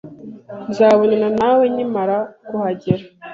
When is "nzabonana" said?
0.69-1.29